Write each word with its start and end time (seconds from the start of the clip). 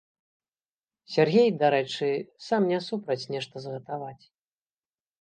Сяргей, 1.15 1.49
дарэчы, 1.65 2.09
сам 2.49 2.61
не 2.73 2.79
супраць 2.89 3.21
нешта 3.37 3.55
згатаваць. 3.71 4.25